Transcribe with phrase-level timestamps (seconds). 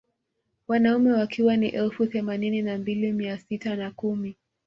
[0.67, 4.35] Wanaume wakiwa ni elfu themanini na mbili mia sita na kumi